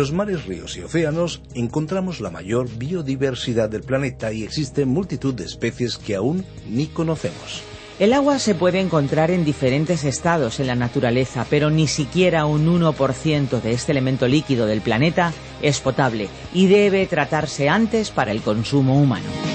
[0.00, 5.44] Los mares, ríos y océanos encontramos la mayor biodiversidad del planeta y existen multitud de
[5.44, 7.62] especies que aún ni conocemos.
[7.98, 12.66] El agua se puede encontrar en diferentes estados en la naturaleza, pero ni siquiera un
[12.66, 18.40] 1% de este elemento líquido del planeta es potable y debe tratarse antes para el
[18.40, 19.49] consumo humano.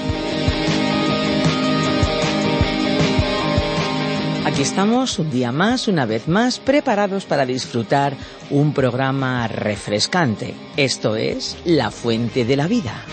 [4.56, 8.16] Aquí estamos un día más, una vez más, preparados para disfrutar
[8.48, 10.54] un programa refrescante.
[10.78, 13.04] Esto es La Fuente de la Vida.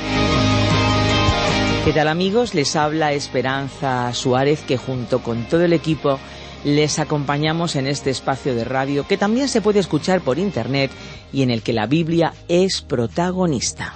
[1.83, 2.53] ¿Qué tal amigos?
[2.53, 6.17] Les habla Esperanza Suárez que junto con todo el equipo
[6.63, 10.91] les acompañamos en este espacio de radio que también se puede escuchar por internet
[11.33, 13.95] y en el que la Biblia es protagonista.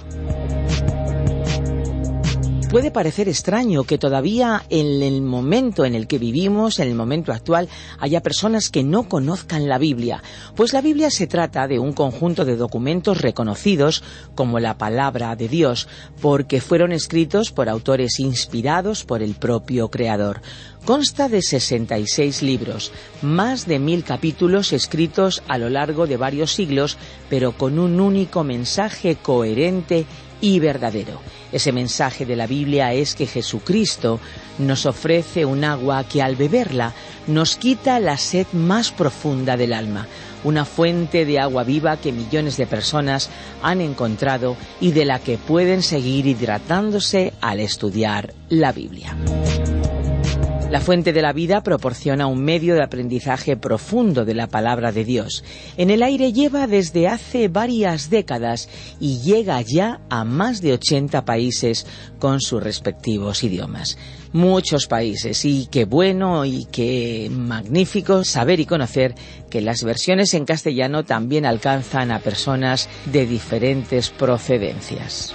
[2.70, 7.32] Puede parecer extraño que todavía en el momento en el que vivimos, en el momento
[7.32, 7.66] actual,
[7.98, 10.22] haya personas que no conozcan la Biblia,
[10.54, 15.48] pues la Biblia se trata de un conjunto de documentos reconocidos como la palabra de
[15.48, 15.88] Dios,
[16.20, 20.42] porque fueron escritos por autores inspirados por el propio Creador.
[20.84, 26.98] Consta de 66 libros, más de mil capítulos escritos a lo largo de varios siglos,
[27.30, 30.04] pero con un único mensaje coherente
[30.40, 31.20] y verdadero.
[31.52, 34.20] Ese mensaje de la Biblia es que Jesucristo
[34.58, 36.92] nos ofrece un agua que al beberla
[37.26, 40.06] nos quita la sed más profunda del alma,
[40.44, 43.30] una fuente de agua viva que millones de personas
[43.62, 49.16] han encontrado y de la que pueden seguir hidratándose al estudiar la Biblia.
[50.70, 55.02] La fuente de la vida proporciona un medio de aprendizaje profundo de la palabra de
[55.02, 55.42] Dios.
[55.78, 58.68] En el aire lleva desde hace varias décadas
[59.00, 61.86] y llega ya a más de 80 países
[62.18, 63.96] con sus respectivos idiomas.
[64.34, 69.14] Muchos países y qué bueno y qué magnífico saber y conocer
[69.48, 75.32] que las versiones en castellano también alcanzan a personas de diferentes procedencias.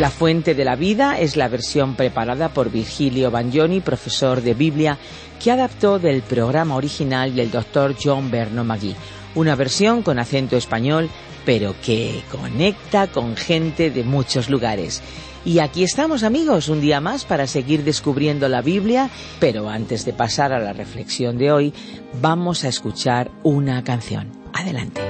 [0.00, 4.96] La Fuente de la Vida es la versión preparada por Virgilio Bagnoni, profesor de Biblia,
[5.38, 8.96] que adaptó del programa original del doctor John Berno Magui.
[9.34, 11.10] Una versión con acento español,
[11.44, 15.02] pero que conecta con gente de muchos lugares.
[15.44, 20.14] Y aquí estamos amigos, un día más para seguir descubriendo la Biblia, pero antes de
[20.14, 21.74] pasar a la reflexión de hoy,
[22.22, 24.32] vamos a escuchar una canción.
[24.54, 25.02] Adelante.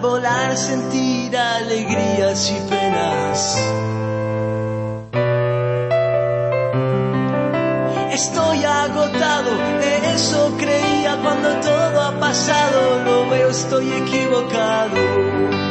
[0.00, 3.56] Volar, sentir alegrías y penas.
[8.12, 9.50] Estoy agotado,
[10.14, 15.61] eso creía cuando todo ha pasado, lo veo, estoy equivocado.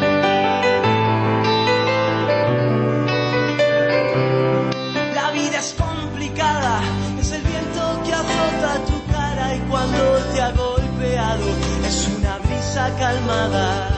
[12.90, 13.90] Calmada.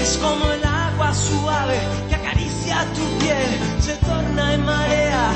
[0.00, 3.50] Es como el agua suave que acaricia tu piel,
[3.80, 5.32] se torna en marea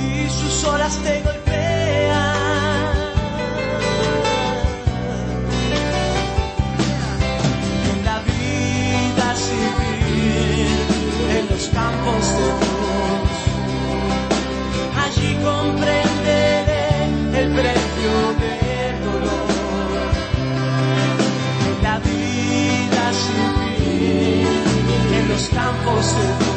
[0.00, 2.34] y sus olas te golpean.
[7.92, 10.68] En la vida civil,
[11.38, 13.34] en los campos de Dios,
[15.04, 16.03] allí comprende
[25.82, 26.53] en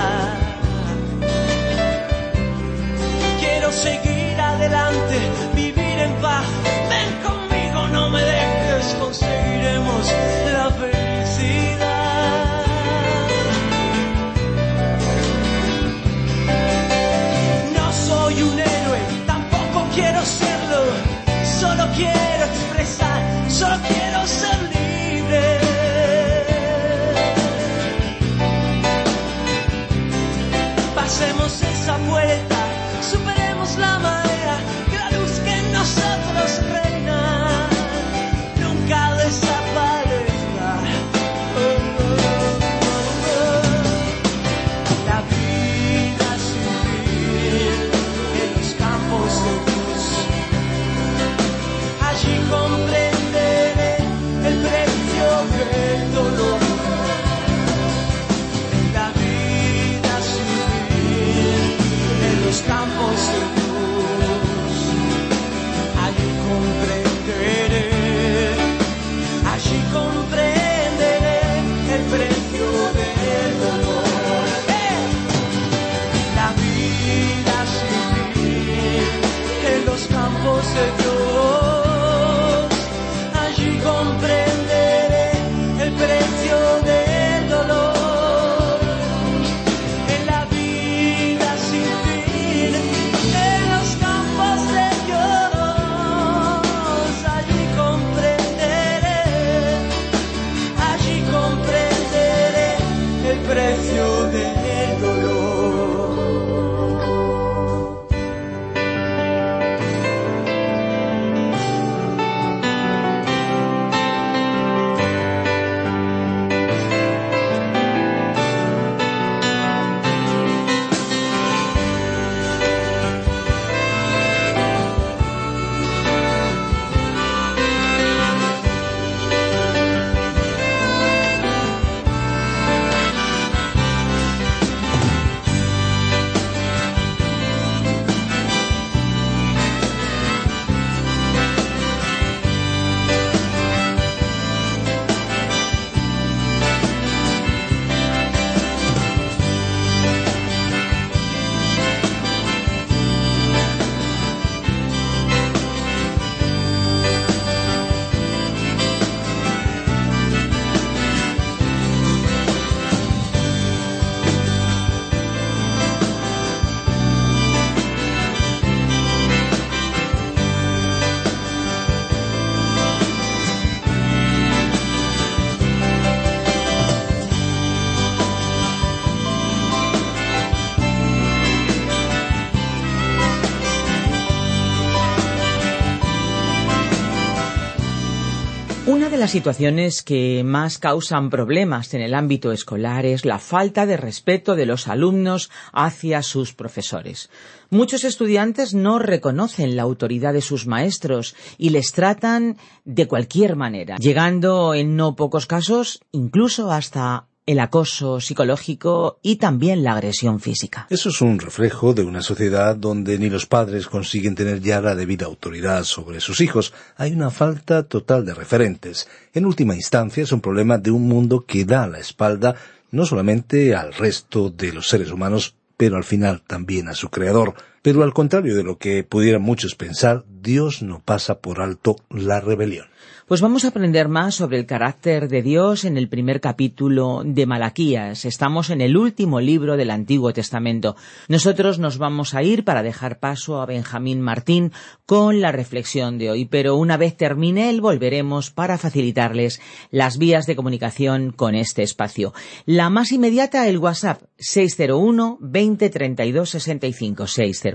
[189.28, 194.56] las situaciones que más causan problemas en el ámbito escolar es la falta de respeto
[194.56, 197.28] de los alumnos hacia sus profesores.
[197.68, 202.56] Muchos estudiantes no reconocen la autoridad de sus maestros y les tratan
[202.86, 209.82] de cualquier manera, llegando en no pocos casos incluso hasta el acoso psicológico y también
[209.82, 210.86] la agresión física.
[210.90, 214.94] Eso es un reflejo de una sociedad donde ni los padres consiguen tener ya la
[214.94, 216.74] debida autoridad sobre sus hijos.
[216.98, 219.08] Hay una falta total de referentes.
[219.32, 222.54] En última instancia es un problema de un mundo que da la espalda
[222.90, 227.54] no solamente al resto de los seres humanos, pero al final también a su creador.
[227.88, 232.38] Pero al contrario de lo que pudieran muchos pensar, Dios no pasa por alto la
[232.38, 232.84] rebelión.
[233.28, 237.44] Pues vamos a aprender más sobre el carácter de Dios en el primer capítulo de
[237.44, 238.24] Malaquías.
[238.24, 240.96] Estamos en el último libro del Antiguo Testamento.
[241.28, 244.72] Nosotros nos vamos a ir para dejar paso a Benjamín Martín
[245.04, 250.46] con la reflexión de hoy, pero una vez termine él volveremos para facilitarles las vías
[250.46, 252.32] de comunicación con este espacio.
[252.64, 257.26] La más inmediata, el WhatsApp 601 20 32 65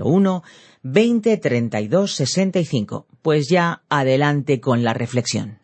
[0.04, 0.42] 601
[0.82, 3.06] 20 32 65.
[3.22, 5.58] Pues ya adelante con la reflexión.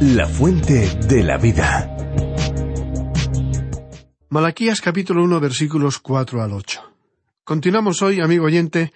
[0.00, 1.94] La fuente de la vida.
[4.28, 6.82] Malaquías capítulo 1 versículos 4 al 8.
[7.44, 8.92] Continuamos hoy, amigo oyente,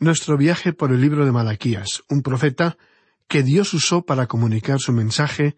[0.00, 2.76] nuestro viaje por el libro de Malaquías, un profeta
[3.28, 5.54] que Dios usó para comunicar su mensaje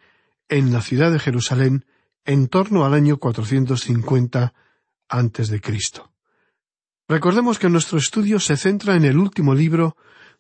[0.51, 1.87] en la ciudad de Jerusalén
[2.27, 4.53] en torno al año 450
[5.09, 6.13] antes de Cristo.
[7.09, 9.97] Recordemos que nuestro estudio se centra en el último libro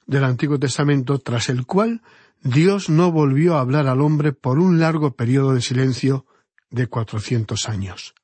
[0.06, 2.02] del Antiguo Testamento, tras el cual
[2.42, 6.26] Dios no volvió a hablar al hombre por un largo periodo de silencio
[6.70, 8.14] de cuatrocientos años.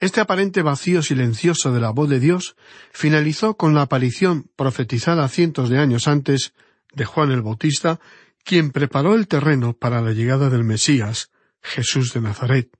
[0.00, 2.56] Este aparente vacío silencioso de la voz de Dios
[2.92, 6.52] finalizó con la aparición profetizada cientos de años antes
[6.92, 8.00] de Juan el Bautista,
[8.44, 11.30] quien preparó el terreno para la llegada del Mesías,
[11.62, 12.70] Jesús de Nazaret.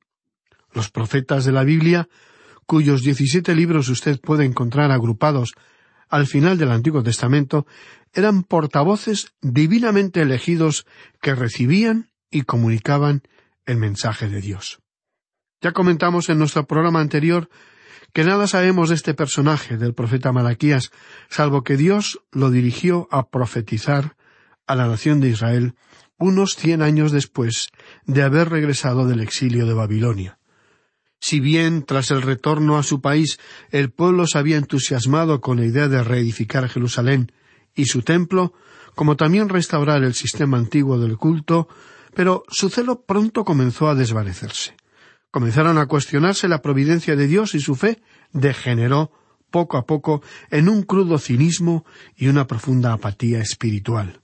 [0.73, 2.09] Los profetas de la Biblia,
[2.67, 5.55] cuyos diecisiete libros usted puede encontrar agrupados
[6.09, 7.67] al final del Antiguo Testamento,
[8.13, 10.87] eran portavoces divinamente elegidos
[11.21, 13.23] que recibían y comunicaban
[13.67, 14.81] el mensaje de Dios.
[15.61, 17.49] Ya comentamos en nuestro programa anterior
[18.13, 20.93] que nada sabemos de este personaje del profeta Malaquías,
[21.29, 24.17] salvo que Dios lo dirigió a profetizar
[24.67, 25.75] a la nación de Israel
[26.19, 27.71] unos cien años después
[28.07, 30.39] de haber regresado del exilio de Babilonia.
[31.21, 33.39] Si bien tras el retorno a su país
[33.71, 37.33] el pueblo se había entusiasmado con la idea de reedificar Jerusalén
[37.75, 38.53] y su templo,
[38.95, 41.69] como también restaurar el sistema antiguo del culto,
[42.15, 44.77] pero su celo pronto comenzó a desvanecerse
[45.35, 48.01] comenzaron a cuestionarse la providencia de Dios y su fe
[48.33, 49.11] degeneró
[49.51, 54.21] poco a poco en un crudo cinismo y una profunda apatía espiritual.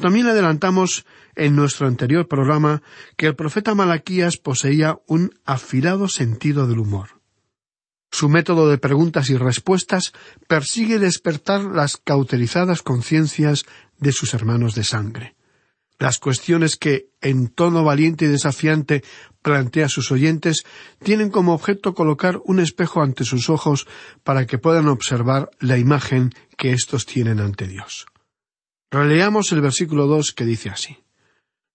[0.00, 1.04] También adelantamos
[1.36, 2.82] en nuestro anterior programa
[3.16, 7.20] que el profeta Malaquías poseía un afilado sentido del humor.
[8.10, 10.12] Su método de preguntas y respuestas
[10.48, 13.66] persigue despertar las cauterizadas conciencias
[13.98, 15.36] de sus hermanos de sangre.
[15.98, 19.04] Las cuestiones que, en tono valiente y desafiante,
[19.42, 20.64] plantea a sus oyentes
[21.04, 23.86] tienen como objeto colocar un espejo ante sus ojos
[24.24, 28.06] para que puedan observar la imagen que éstos tienen ante Dios.
[28.90, 30.98] Releamos el versículo dos que dice así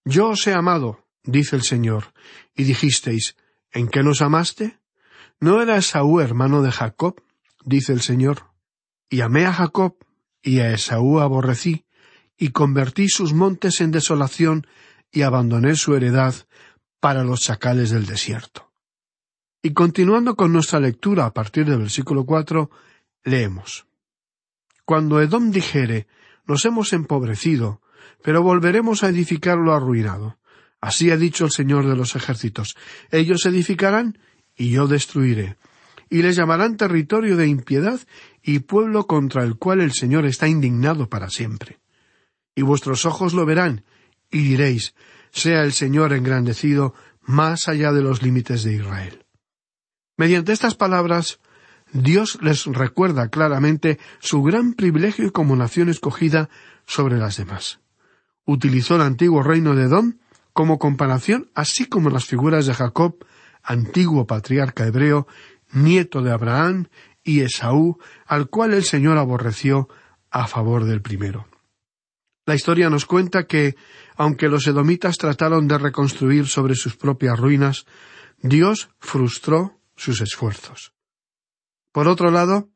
[0.04, 2.14] Yo os he amado, dice el Señor,
[2.56, 3.36] y dijisteis
[3.72, 4.80] ¿En qué nos amaste?
[5.40, 7.22] ¿No era Esaú hermano de Jacob?
[7.66, 8.52] dice el Señor.
[9.10, 9.98] Y amé a Jacob,
[10.42, 11.86] y a Esaú aborrecí,
[12.38, 14.68] y convertí sus montes en desolación
[15.12, 16.36] y abandoné su heredad
[17.00, 18.72] para los chacales del desierto.
[19.62, 22.70] Y continuando con nuestra lectura a partir del versículo cuatro,
[23.24, 23.88] leemos
[24.86, 26.08] Cuando Edom dijere
[26.48, 27.82] nos hemos empobrecido,
[28.24, 30.38] pero volveremos a edificar lo arruinado.
[30.82, 32.76] Así ha dicho el Señor de los ejércitos.
[33.12, 34.20] Ellos edificarán
[34.56, 35.58] y yo destruiré.
[36.10, 38.00] Y les llamarán territorio de impiedad
[38.44, 41.80] y pueblo contra el cual el Señor está indignado para siempre
[42.56, 43.84] y vuestros ojos lo verán,
[44.32, 44.96] y diréis,
[45.32, 49.26] sea el Señor engrandecido más allá de los límites de Israel.
[50.18, 51.40] Mediante estas palabras,
[51.96, 56.50] Dios les recuerda claramente su gran privilegio como nación escogida
[56.86, 57.80] sobre las demás.
[58.44, 60.18] Utilizó el antiguo reino de Edom
[60.52, 63.26] como comparación, así como las figuras de Jacob,
[63.64, 65.26] antiguo patriarca hebreo,
[65.72, 66.88] nieto de Abraham,
[67.24, 69.88] y Esaú, al cual el Señor aborreció
[70.32, 71.48] a favor del primero.
[72.46, 73.78] La historia nos cuenta que,
[74.18, 77.86] aunque los edomitas trataron de reconstruir sobre sus propias ruinas,
[78.42, 80.95] Dios frustró sus esfuerzos.
[81.96, 82.68] Por otro lado,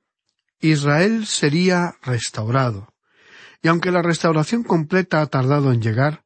[0.62, 2.94] Israel sería restaurado,
[3.62, 6.24] y aunque la restauración completa ha tardado en llegar,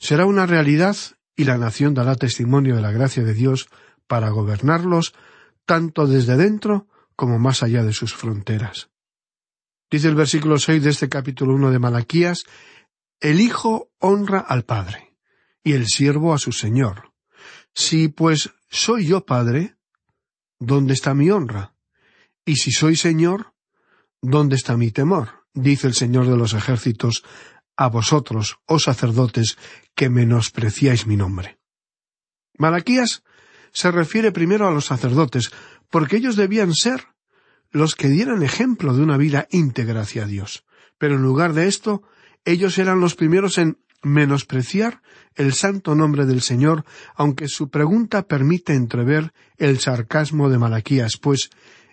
[0.00, 0.96] será una realidad
[1.36, 3.68] y la nación dará testimonio de la gracia de Dios
[4.06, 5.12] para gobernarlos
[5.66, 8.88] tanto desde dentro como más allá de sus fronteras.
[9.90, 12.44] Dice el versículo seis de este capítulo uno de Malaquías
[13.20, 15.18] el Hijo honra al Padre,
[15.62, 17.12] y el siervo a su Señor.
[17.74, 19.76] Si pues soy yo Padre,
[20.58, 21.71] ¿dónde está mi honra?
[22.44, 23.54] Y si soy Señor,
[24.20, 25.42] ¿dónde está mi temor?
[25.54, 27.24] dice el Señor de los ejércitos,
[27.76, 29.58] a vosotros, oh sacerdotes,
[29.94, 31.58] que menospreciáis mi nombre.
[32.58, 33.22] Malaquías
[33.72, 35.50] se refiere primero a los sacerdotes,
[35.90, 37.08] porque ellos debían ser
[37.70, 40.64] los que dieran ejemplo de una vida íntegra hacia Dios.
[40.98, 42.02] Pero en lugar de esto,
[42.44, 45.00] ellos eran los primeros en menospreciar
[45.34, 46.84] el santo nombre del Señor,
[47.14, 51.50] aunque su pregunta permite entrever el sarcasmo de Malaquías, pues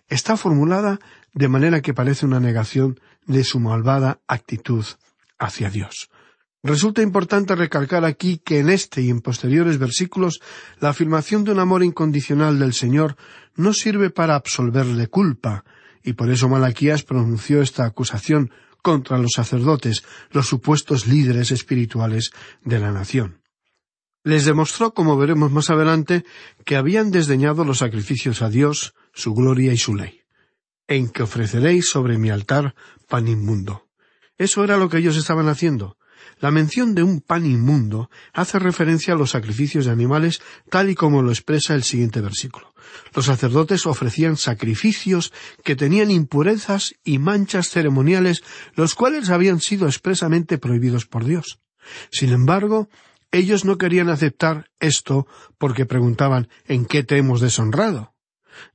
[0.09, 0.99] está formulada
[1.33, 4.85] de manera que parece una negación de su malvada actitud
[5.37, 6.09] hacia Dios.
[6.61, 10.41] Resulta importante recalcar aquí que en este y en posteriores versículos
[10.79, 13.15] la afirmación de un amor incondicional del Señor
[13.55, 15.63] no sirve para absolverle culpa,
[16.03, 18.51] y por eso Malaquías pronunció esta acusación
[18.81, 22.31] contra los sacerdotes, los supuestos líderes espirituales
[22.63, 23.41] de la nación.
[24.23, 26.25] Les demostró, como veremos más adelante,
[26.65, 30.21] que habían desdeñado los sacrificios a Dios, su gloria y su ley,
[30.88, 32.75] en que ofreceréis sobre mi altar
[33.07, 33.88] pan inmundo.
[34.38, 35.97] Eso era lo que ellos estaban haciendo.
[36.39, 40.95] La mención de un pan inmundo hace referencia a los sacrificios de animales tal y
[40.95, 42.73] como lo expresa el siguiente versículo.
[43.13, 45.33] Los sacerdotes ofrecían sacrificios
[45.63, 48.43] que tenían impurezas y manchas ceremoniales,
[48.75, 51.59] los cuales habían sido expresamente prohibidos por Dios.
[52.09, 52.89] Sin embargo,
[53.31, 55.27] Ellos no querían aceptar esto
[55.59, 58.15] porque preguntaban ¿en qué te hemos deshonrado?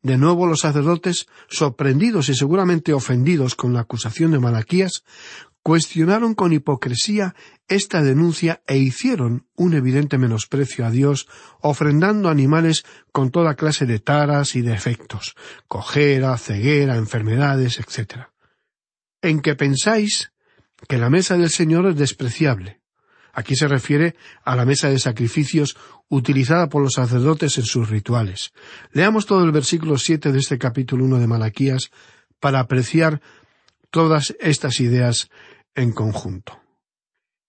[0.02, 5.04] De nuevo los sacerdotes, sorprendidos y seguramente ofendidos con la acusación de Malaquías,
[5.64, 7.34] cuestionaron con hipocresía
[7.68, 11.26] esta denuncia e hicieron un evidente menosprecio a Dios,
[11.62, 15.34] ofrendando animales con toda clase de taras y defectos,
[15.66, 18.26] cojera, ceguera, enfermedades, etc.
[19.22, 20.32] En que pensáis
[20.86, 22.83] que la mesa del Señor es despreciable.
[23.34, 24.14] Aquí se refiere
[24.44, 25.76] a la mesa de sacrificios
[26.08, 28.52] utilizada por los sacerdotes en sus rituales.
[28.92, 31.90] Leamos todo el versículo siete de este capítulo uno de Malaquías
[32.38, 33.20] para apreciar
[33.90, 35.30] todas estas ideas
[35.74, 36.60] en conjunto.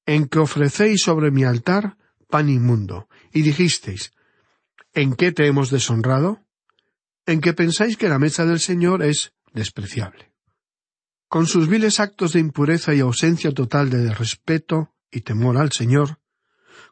[0.08, 1.98] En que ofrecéis sobre mi altar
[2.30, 4.12] pan inmundo, y dijisteis,
[4.94, 6.42] ¿en qué te hemos deshonrado?
[7.27, 10.32] En que pensáis que la mesa del Señor es despreciable.
[11.27, 16.20] Con sus viles actos de impureza y ausencia total de respeto y temor al Señor,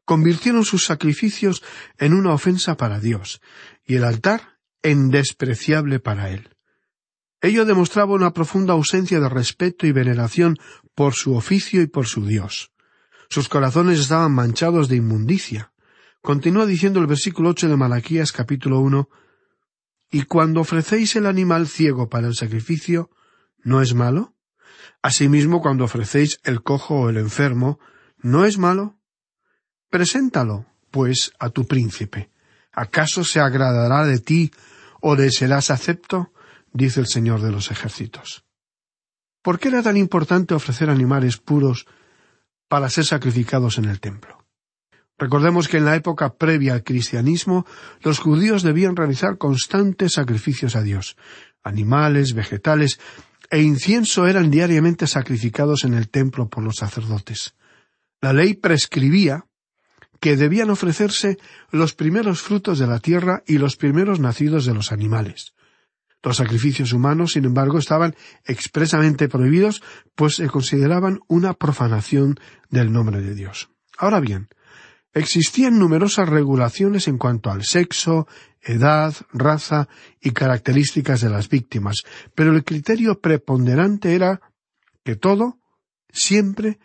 [0.05, 1.63] convirtieron sus sacrificios
[1.97, 3.41] en una ofensa para Dios,
[3.85, 6.49] y el altar en despreciable para Él.
[7.41, 10.57] Ello demostraba una profunda ausencia de respeto y veneración
[10.95, 12.71] por su oficio y por su Dios.
[13.29, 15.73] Sus corazones estaban manchados de inmundicia.
[16.21, 19.09] Continúa diciendo el versículo ocho de Malaquías capítulo uno
[20.09, 23.09] Y cuando ofrecéis el animal ciego para el sacrificio,
[23.63, 24.35] ¿no es malo?
[25.01, 27.79] Asimismo, cuando ofrecéis el cojo o el enfermo,
[28.23, 28.95] ¿no es malo?
[29.89, 32.31] Preséntalo, pues, a tu príncipe.
[32.71, 34.51] ¿Acaso se agradará de ti
[35.01, 36.31] o le serás acepto?
[36.71, 38.43] dice el Señor de los ejércitos.
[39.43, 41.85] ¿Por qué era tan importante ofrecer animales puros
[42.67, 44.43] para ser sacrificados en el templo?
[45.19, 47.65] Recordemos que en la época previa al cristianismo
[48.01, 51.17] los judíos debían realizar constantes sacrificios a Dios.
[51.63, 52.99] Animales, vegetales
[53.51, 57.53] e incienso eran diariamente sacrificados en el templo por los sacerdotes.
[58.23, 59.47] La ley prescribía
[60.21, 61.37] que debían ofrecerse
[61.71, 65.53] los primeros frutos de la tierra y los primeros nacidos de los animales.
[66.23, 69.83] Los sacrificios humanos, sin embargo, estaban expresamente prohibidos,
[70.15, 73.71] pues se consideraban una profanación del nombre de Dios.
[73.97, 74.47] Ahora bien,
[75.13, 78.25] existían numerosas regulaciones en cuanto al sexo,
[78.61, 79.89] edad, raza
[80.21, 82.03] y características de las víctimas,
[82.35, 84.39] pero el criterio preponderante era
[85.03, 85.59] que todo,
[86.09, 86.79] siempre,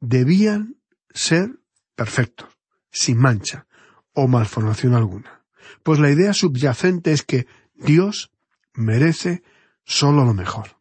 [0.00, 0.76] debían
[1.10, 1.58] ser
[1.94, 2.48] perfectos,
[2.90, 3.66] sin mancha
[4.12, 5.44] o malformación alguna.
[5.82, 8.30] Pues la idea subyacente es que Dios
[8.74, 9.42] merece
[9.84, 10.76] solo lo mejor.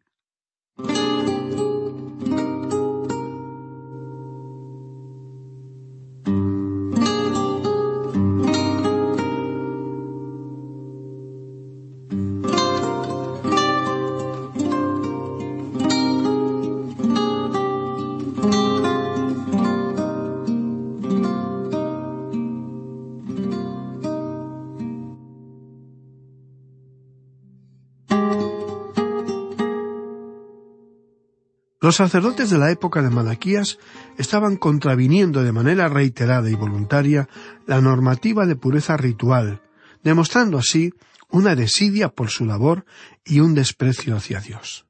[31.85, 33.77] Los sacerdotes de la época de Malaquías
[34.17, 37.29] estaban contraviniendo de manera reiterada y voluntaria
[37.67, 39.61] la normativa de pureza ritual,
[40.03, 40.93] demostrando así
[41.29, 42.85] una desidia por su labor
[43.23, 44.87] y un desprecio hacia Dios.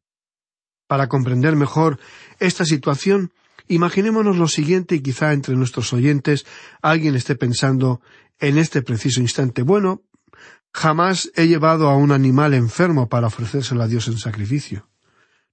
[0.88, 1.99] Para comprender mejor
[2.39, 3.34] esta situación,
[3.67, 6.45] imaginémonos lo siguiente y quizá entre nuestros oyentes
[6.81, 7.99] alguien esté pensando
[8.39, 10.01] en este preciso instante, bueno,
[10.73, 14.88] jamás he llevado a un animal enfermo para ofrecérselo a Dios en sacrificio.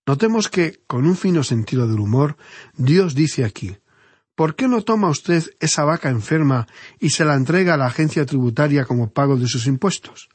[0.06, 2.36] Notemos que, con un fino sentido del humor,
[2.76, 3.76] Dios dice aquí
[4.34, 6.66] ¿Por qué no toma usted esa vaca enferma
[6.98, 10.28] y se la entrega a la agencia tributaria como pago de sus impuestos?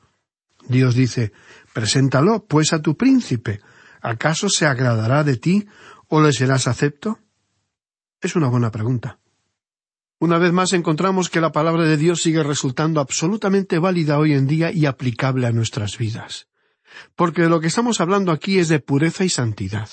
[0.69, 1.33] Dios dice
[1.73, 3.59] Preséntalo, pues, a tu príncipe.
[4.01, 5.67] ¿Acaso se agradará de ti
[6.07, 7.19] o le serás acepto?
[8.21, 9.19] Es una buena pregunta.
[10.19, 14.47] Una vez más encontramos que la palabra de Dios sigue resultando absolutamente válida hoy en
[14.47, 16.47] día y aplicable a nuestras vidas
[17.15, 19.89] porque de lo que estamos hablando aquí es de pureza y santidad.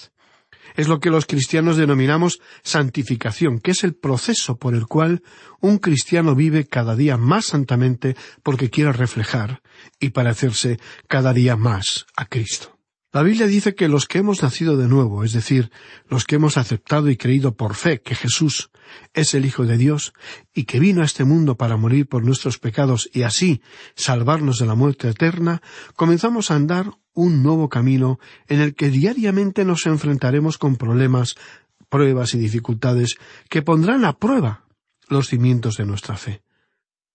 [0.76, 5.22] Es lo que los cristianos denominamos santificación, que es el proceso por el cual
[5.60, 9.62] un cristiano vive cada día más santamente porque quiere reflejar
[10.00, 12.73] y parecerse cada día más a Cristo.
[13.14, 15.70] La Biblia dice que los que hemos nacido de nuevo, es decir,
[16.08, 18.72] los que hemos aceptado y creído por fe que Jesús
[19.12, 20.14] es el Hijo de Dios
[20.52, 23.62] y que vino a este mundo para morir por nuestros pecados y así
[23.94, 25.62] salvarnos de la muerte eterna,
[25.94, 31.36] comenzamos a andar un nuevo camino en el que diariamente nos enfrentaremos con problemas,
[31.88, 33.14] pruebas y dificultades
[33.48, 34.64] que pondrán a prueba
[35.08, 36.42] los cimientos de nuestra fe.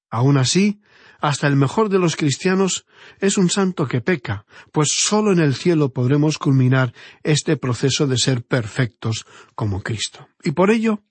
[0.09, 0.79] Aun así,
[1.19, 2.85] hasta el mejor de los cristianos
[3.19, 8.17] es un santo que peca, pues sólo en el cielo podremos culminar este proceso de
[8.17, 10.27] ser perfectos como Cristo.
[10.43, 11.01] Y por ello,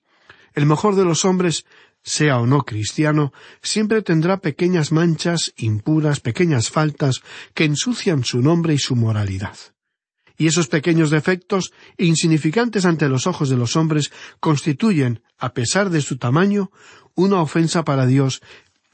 [0.54, 1.64] el mejor de los hombres
[2.02, 7.20] sea o no cristiano, siempre tendrá pequeñas manchas impuras, pequeñas faltas
[7.54, 9.56] que ensucian su nombre y su moralidad.
[10.36, 16.00] Y esos pequeños defectos, insignificantes ante los ojos de los hombres, constituyen, a pesar de
[16.00, 16.70] su tamaño,
[17.14, 18.40] una ofensa para Dios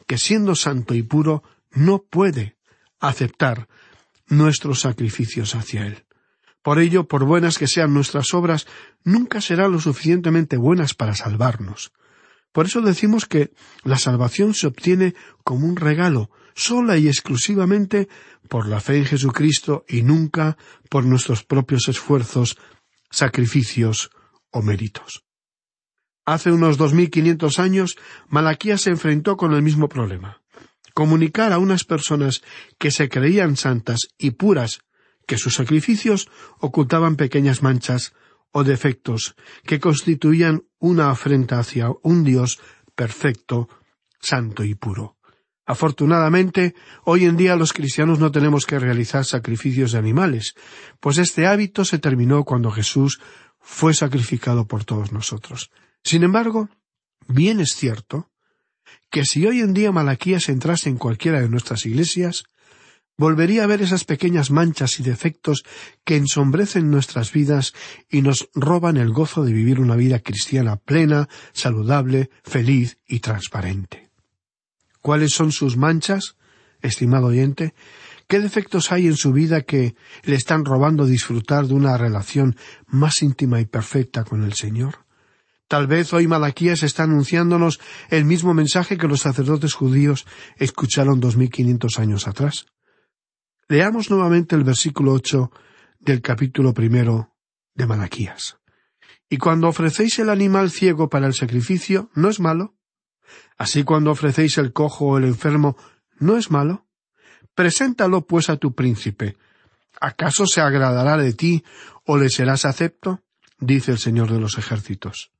[0.06, 2.56] que, siendo santo y puro, no puede
[3.00, 3.68] aceptar
[4.26, 6.04] nuestros sacrificios hacia Él.
[6.62, 8.66] Por ello, por buenas que sean nuestras obras,
[9.02, 11.92] nunca serán lo suficientemente buenas para salvarnos.
[12.52, 18.08] Por eso decimos que la salvación se obtiene como un regalo, sola y exclusivamente
[18.48, 20.56] por la fe en Jesucristo y nunca
[20.88, 22.56] por nuestros propios esfuerzos,
[23.10, 24.10] sacrificios
[24.50, 25.24] o méritos.
[26.26, 27.96] Hace unos dos mil quinientos años,
[28.28, 30.40] Malaquías se enfrentó con el mismo problema.
[30.94, 32.42] Comunicar a unas personas
[32.78, 34.80] que se creían santas y puras
[35.26, 36.28] que sus sacrificios
[36.60, 38.14] ocultaban pequeñas manchas
[38.52, 39.34] o defectos
[39.64, 42.60] que constituían una afrenta hacia un Dios
[42.94, 43.68] perfecto,
[44.20, 45.16] santo y puro.
[45.66, 50.54] Afortunadamente, hoy en día los cristianos no tenemos que realizar sacrificios de animales,
[51.00, 53.20] pues este hábito se terminó cuando Jesús
[53.58, 55.70] fue sacrificado por todos nosotros.
[56.04, 56.68] Sin embargo,
[57.26, 58.30] bien es cierto
[59.10, 62.44] que si hoy en día Malaquías entrase en cualquiera de nuestras iglesias,
[63.16, 65.64] volvería a ver esas pequeñas manchas y defectos
[66.04, 67.72] que ensombrecen nuestras vidas
[68.10, 74.10] y nos roban el gozo de vivir una vida cristiana plena, saludable, feliz y transparente.
[75.00, 76.36] ¿Cuáles son sus manchas,
[76.82, 77.74] estimado oyente?
[78.26, 83.22] ¿Qué defectos hay en su vida que le están robando disfrutar de una relación más
[83.22, 85.03] íntima y perfecta con el Señor?
[85.68, 91.36] Tal vez hoy Malaquías está anunciándonos el mismo mensaje que los sacerdotes judíos escucharon dos
[91.36, 92.66] mil quinientos años atrás.
[93.68, 95.50] Leamos nuevamente el versículo ocho
[95.98, 97.34] del capítulo primero
[97.74, 98.58] de Malaquías.
[99.30, 102.76] Y cuando ofrecéis el animal ciego para el sacrificio, ¿no es malo?
[103.56, 105.76] Así cuando ofrecéis el cojo o el enfermo,
[106.18, 106.86] ¿no es malo?
[107.54, 109.36] Preséntalo pues a tu príncipe.
[110.00, 111.64] ¿Acaso se agradará de ti
[112.04, 113.22] o le serás acepto?
[113.58, 115.33] dice el Señor de los ejércitos.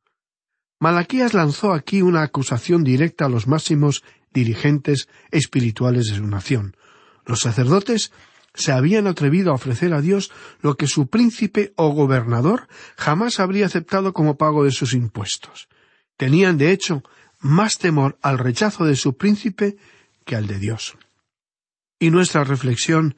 [0.85, 6.77] Malaquías lanzó aquí una acusación directa a los máximos dirigentes espirituales de su nación,
[7.25, 8.13] los sacerdotes
[8.53, 12.69] se habían atrevido a ofrecer a Dios lo que su príncipe o gobernador
[12.99, 15.69] jamás habría aceptado como pago de sus impuestos.
[16.19, 17.03] Tenían, de hecho,
[17.41, 19.79] más temor al rechazo de su príncipe
[20.27, 20.99] que al de Dios.
[21.99, 23.17] Y nuestra reflexión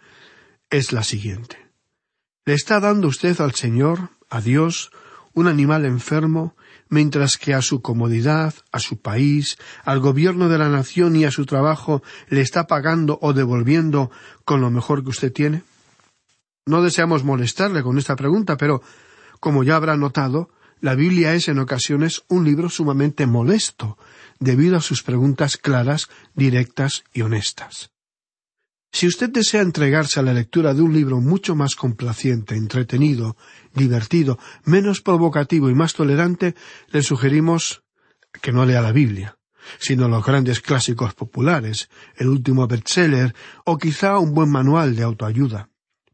[0.70, 1.66] es la siguiente.
[2.44, 4.92] ¿Le está dando usted al Señor, a Dios,
[5.34, 6.54] un animal enfermo,
[6.88, 11.30] mientras que a su comodidad, a su país, al gobierno de la nación y a
[11.30, 14.10] su trabajo le está pagando o devolviendo
[14.44, 15.62] con lo mejor que usted tiene?
[16.66, 18.82] No deseamos molestarle con esta pregunta, pero,
[19.40, 23.96] como ya habrá notado, la Biblia es en ocasiones un libro sumamente molesto,
[24.38, 27.95] debido a sus preguntas claras, directas y honestas.
[28.96, 33.36] Si usted desea entregarse a la lectura de un libro mucho más complaciente, entretenido,
[33.74, 36.54] divertido, menos provocativo y más tolerante,
[36.88, 37.84] le sugerimos
[38.40, 39.36] que no lea la Biblia,
[39.78, 43.34] sino los grandes clásicos populares, el último bestseller
[43.66, 45.68] o quizá un buen manual de autoayuda.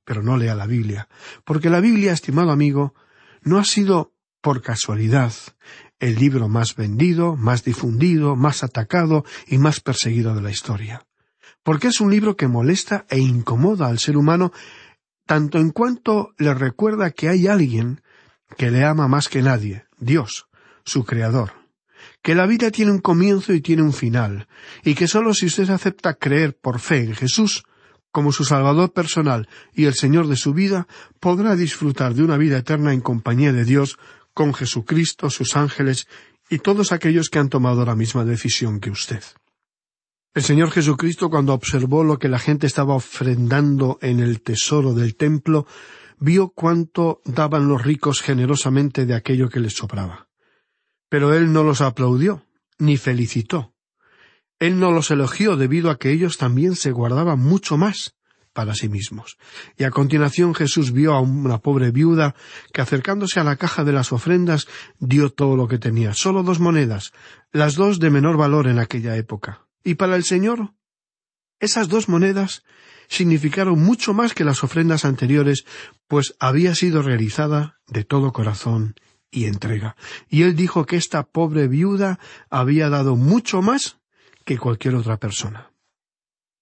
[0.05, 1.07] Pero no lea la Biblia,
[1.45, 2.97] porque la Biblia, estimado amigo,
[3.43, 5.33] no ha sido por casualidad
[6.01, 11.07] el libro más vendido, más difundido, más atacado y más perseguido de la historia
[11.63, 14.53] porque es un libro que molesta e incomoda al ser humano
[15.27, 18.03] tanto en cuanto le recuerda que hay alguien
[18.57, 20.49] que le ama más que nadie, Dios,
[20.85, 21.53] su Creador,
[22.23, 24.49] que la vida tiene un comienzo y tiene un final,
[24.85, 27.65] y que sólo si usted acepta creer por fe en Jesús
[28.11, 30.87] como su Salvador personal y el Señor de su vida,
[31.19, 33.99] podrá disfrutar de una vida eterna en compañía de Dios,
[34.35, 36.07] con Jesucristo, sus ángeles
[36.51, 39.23] y todos aquellos que han tomado la misma decisión que usted.
[40.35, 45.15] El Señor Jesucristo, cuando observó lo que la gente estaba ofrendando en el tesoro del
[45.15, 45.67] templo,
[46.19, 50.29] vio cuánto daban los ricos generosamente de aquello que les sobraba.
[51.11, 52.47] Pero él no los aplaudió,
[52.79, 53.75] ni felicitó.
[54.59, 58.15] Él no los elogió debido a que ellos también se guardaban mucho más
[58.55, 59.37] para sí mismos.
[59.77, 62.35] Y a continuación Jesús vio a una pobre viuda
[62.73, 64.67] que acercándose a la caja de las ofrendas
[64.99, 67.13] dio todo lo que tenía, solo dos monedas,
[67.51, 69.67] las dos de menor valor en aquella época.
[69.85, 70.75] Y para el Señor,
[71.61, 72.65] esas dos monedas
[73.09, 75.65] significaron mucho más que las ofrendas anteriores,
[76.09, 78.95] pues había sido realizada de todo corazón
[79.31, 79.97] y entrega.
[80.29, 82.19] Y él dijo que esta pobre viuda
[82.51, 83.99] había dado mucho más
[84.45, 85.71] que cualquier otra persona.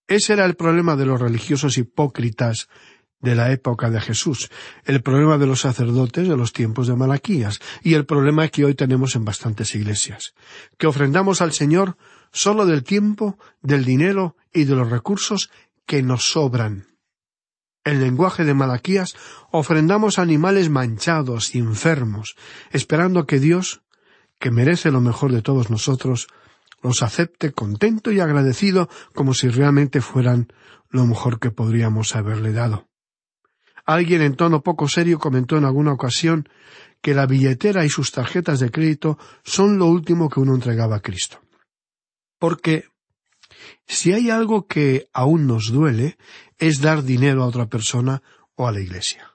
[0.07, 2.69] Ese era el problema de los religiosos hipócritas
[3.21, 4.51] de la época de Jesús,
[4.85, 8.75] el problema de los sacerdotes de los tiempos de Malaquías y el problema que hoy
[8.75, 10.35] tenemos en bastantes iglesias,
[10.79, 11.97] que ofrendamos al Señor
[12.33, 15.51] solo del tiempo, del dinero y de los recursos
[15.87, 16.87] que nos sobran.
[17.85, 19.15] En lenguaje de Malaquías
[19.51, 22.37] ofrendamos animales manchados y enfermos,
[22.71, 23.83] esperando que Dios,
[24.39, 26.29] que merece lo mejor de todos nosotros,
[26.83, 30.53] los acepte contento y agradecido como si realmente fueran
[30.91, 32.89] lo mejor que podríamos haberle dado.
[33.87, 36.49] Alguien en tono poco serio comentó en alguna ocasión
[37.01, 41.01] que la billetera y sus tarjetas de crédito son lo último que uno entregaba a
[41.01, 41.41] Cristo.
[42.41, 42.87] Porque
[43.87, 46.17] si hay algo que aún nos duele
[46.59, 48.23] es dar dinero a otra persona
[48.57, 49.31] o a la Iglesia.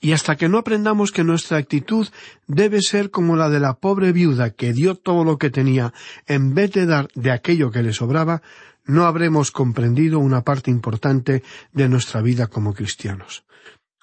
[0.00, 2.06] Y hasta que no aprendamos que nuestra actitud
[2.46, 5.92] debe ser como la de la pobre viuda que dio todo lo que tenía
[6.26, 8.42] en vez de dar de aquello que le sobraba,
[8.84, 13.44] no habremos comprendido una parte importante de nuestra vida como cristianos.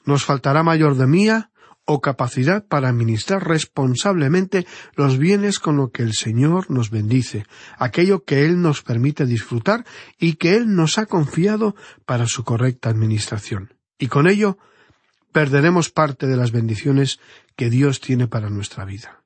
[0.03, 1.51] Nos faltará mayordomía
[1.85, 4.65] o capacidad para administrar responsablemente
[4.95, 7.45] los bienes con lo que el Señor nos bendice,
[7.77, 9.85] aquello que Él nos permite disfrutar
[10.17, 13.73] y que Él nos ha confiado para su correcta administración.
[13.99, 14.57] Y con ello
[15.31, 17.19] perderemos parte de las bendiciones
[17.55, 19.23] que Dios tiene para nuestra vida.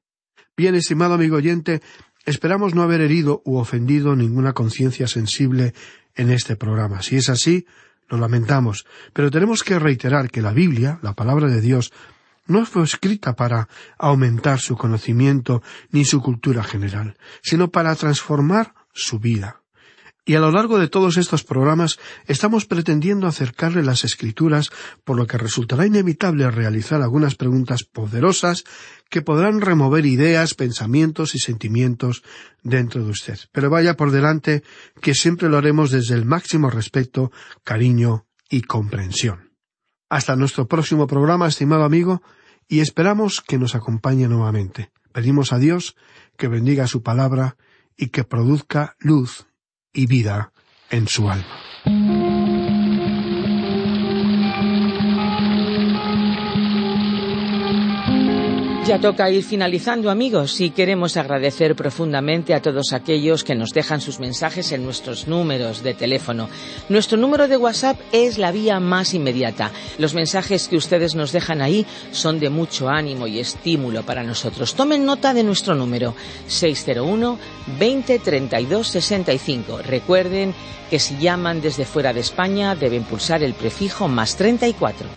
[0.55, 1.81] Bien, estimado amigo oyente,
[2.25, 5.73] esperamos no haber herido u ofendido ninguna conciencia sensible
[6.15, 7.03] en este programa.
[7.03, 7.67] Si es así,
[8.09, 11.91] lo lamentamos, pero tenemos que reiterar que la Biblia, la palabra de Dios,
[12.47, 19.19] no fue escrita para aumentar su conocimiento ni su cultura general, sino para transformar su
[19.19, 19.61] vida.
[20.27, 24.71] Y a lo largo de todos estos programas estamos pretendiendo acercarle las escrituras,
[25.05, 28.65] por lo que resultará inevitable realizar algunas preguntas poderosas
[29.09, 32.23] que podrán remover ideas, pensamientos y sentimientos
[32.61, 33.39] dentro de usted.
[33.53, 34.63] Pero vaya por delante
[35.01, 37.31] que siempre lo haremos desde el máximo respeto,
[37.63, 39.46] cariño y comprensión.
[40.09, 42.21] Hasta nuestro próximo programa, estimado amigo,
[42.67, 44.91] y esperamos que nos acompañe nuevamente.
[45.11, 45.95] Pedimos a Dios
[46.37, 47.57] que bendiga su palabra
[47.97, 49.47] y que produzca luz
[49.93, 50.51] y vida
[50.89, 51.45] en su alma.
[58.87, 63.99] Ya toca ir finalizando, amigos, y queremos agradecer profundamente a todos aquellos que nos dejan
[63.99, 66.47] sus mensajes en nuestros números de teléfono.
[66.87, 69.71] Nuestro número de WhatsApp es la vía más inmediata.
[69.97, 74.73] Los mensajes que ustedes nos dejan ahí son de mucho ánimo y estímulo para nosotros.
[74.73, 76.15] Tomen nota de nuestro número
[76.47, 77.37] 601
[77.77, 79.79] 20 32 65.
[79.85, 80.53] Recuerden
[80.89, 85.09] que si llaman desde fuera de España deben pulsar el prefijo más 34.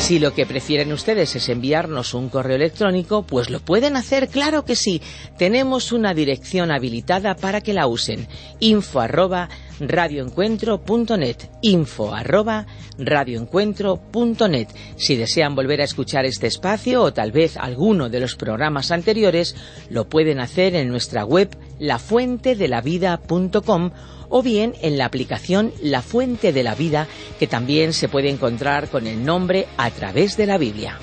[0.00, 4.64] Si lo que prefieren ustedes es enviarnos un correo electrónico, pues lo pueden hacer, claro
[4.64, 5.00] que sí.
[5.36, 8.26] Tenemos una dirección habilitada para que la usen.
[8.58, 12.66] info arroba radioencuentro.net info arroba
[12.98, 18.90] radioencuentro.net Si desean volver a escuchar este espacio o tal vez alguno de los programas
[18.90, 19.54] anteriores,
[19.90, 23.90] lo pueden hacer en nuestra web lafuentedelavida.com
[24.28, 28.88] o bien en la aplicación La Fuente de la Vida, que también se puede encontrar
[28.88, 30.98] con el nombre a través de la Biblia.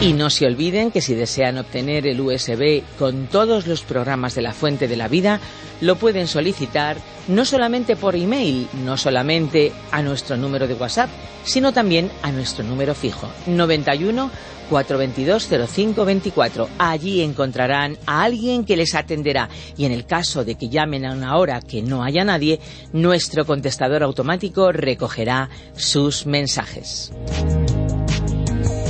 [0.00, 4.42] Y no se olviden que si desean obtener el USB con todos los programas de
[4.42, 5.40] la Fuente de la Vida,
[5.84, 6.96] lo pueden solicitar
[7.28, 11.10] no solamente por email, no solamente a nuestro número de WhatsApp,
[11.44, 14.30] sino también a nuestro número fijo 91
[14.70, 16.68] 422 0524.
[16.78, 21.12] Allí encontrarán a alguien que les atenderá y en el caso de que llamen a
[21.12, 22.60] una hora que no haya nadie,
[22.94, 27.12] nuestro contestador automático recogerá sus mensajes.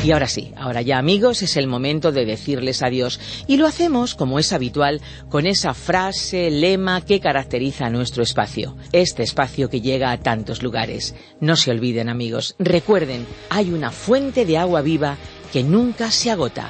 [0.05, 3.19] Y ahora sí, ahora ya amigos, es el momento de decirles adiós.
[3.47, 8.77] Y lo hacemos, como es habitual, con esa frase, lema que caracteriza nuestro espacio.
[8.93, 11.15] Este espacio que llega a tantos lugares.
[11.41, 15.17] No se olviden amigos, recuerden, hay una fuente de agua viva
[15.51, 16.69] que nunca se agota.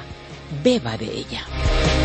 [0.63, 2.04] Beba de ella.